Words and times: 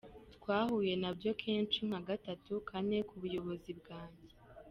Twahuye 0.35 0.93
nabyo 1.01 1.31
kenshi 1.41 1.79
nka 1.87 1.99
gatatu, 2.09 2.51
kane, 2.69 2.97
ku 3.07 3.13
buyobozi 3.21 3.71
bwanjye. 3.79 4.33